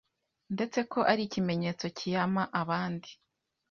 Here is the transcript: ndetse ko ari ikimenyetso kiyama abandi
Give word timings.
ndetse 0.53 0.79
ko 0.91 0.99
ari 1.11 1.21
ikimenyetso 1.27 1.85
kiyama 1.97 2.43
abandi 2.61 3.09